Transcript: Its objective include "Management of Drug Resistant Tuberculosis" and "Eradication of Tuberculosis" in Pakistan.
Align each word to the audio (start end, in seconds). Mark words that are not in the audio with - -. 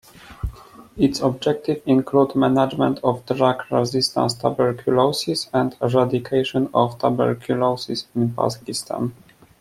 Its 0.97 1.19
objective 1.19 1.83
include 1.85 2.33
"Management 2.35 2.99
of 3.03 3.23
Drug 3.27 3.65
Resistant 3.69 4.31
Tuberculosis" 4.41 5.47
and 5.53 5.77
"Eradication 5.79 6.71
of 6.73 6.97
Tuberculosis" 6.97 8.07
in 8.15 8.33
Pakistan. 8.33 9.13